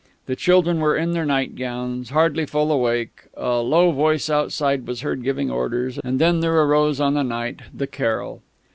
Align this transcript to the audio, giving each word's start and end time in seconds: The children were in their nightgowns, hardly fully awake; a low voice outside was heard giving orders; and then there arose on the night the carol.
The 0.25 0.35
children 0.35 0.79
were 0.79 0.97
in 0.97 1.11
their 1.11 1.27
nightgowns, 1.27 2.09
hardly 2.09 2.47
fully 2.47 2.71
awake; 2.73 3.25
a 3.37 3.59
low 3.59 3.91
voice 3.91 4.31
outside 4.31 4.87
was 4.87 5.01
heard 5.01 5.21
giving 5.21 5.51
orders; 5.51 5.99
and 5.99 6.17
then 6.17 6.39
there 6.39 6.55
arose 6.59 6.99
on 6.99 7.13
the 7.13 7.21
night 7.21 7.59
the 7.71 7.85
carol. 7.85 8.41